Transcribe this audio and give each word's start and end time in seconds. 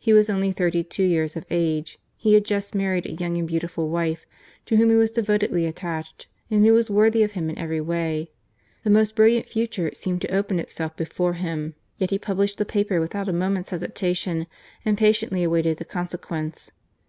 He 0.00 0.12
was 0.12 0.28
only 0.28 0.50
thirty 0.50 0.82
two 0.82 1.04
years 1.04 1.36
of 1.36 1.46
age, 1.48 2.00
he 2.16 2.34
had 2.34 2.44
just 2.44 2.74
married 2.74 3.06
a 3.06 3.12
young 3.12 3.38
and 3.38 3.46
beautiful 3.46 3.88
wife, 3.88 4.26
to 4.66 4.76
whom 4.76 4.90
he 4.90 4.96
was 4.96 5.12
devotedly 5.12 5.66
attached, 5.66 6.26
and 6.50 6.66
who 6.66 6.72
was 6.72 6.90
worthy 6.90 7.22
of 7.22 7.30
him 7.38 7.48
in 7.48 7.56
every 7.56 7.80
way: 7.80 8.32
the 8.82 8.90
most 8.90 9.14
brilliant 9.14 9.48
future 9.48 9.92
seenied 9.94 10.18
to 10.22 10.34
open 10.36 10.58
itself 10.58 10.96
before 10.96 11.34
him. 11.34 11.76
Yet 11.96 12.10
he 12.10 12.18
published 12.18 12.58
the 12.58 12.64
paper 12.64 12.98
without 12.98 13.28
a 13.28 13.32
moment's 13.32 13.70
hesitation 13.70 14.48
and 14.84 14.98
patiently 14.98 15.44
awaited 15.44 15.76
the 15.78 15.84
consequence. 15.84 16.72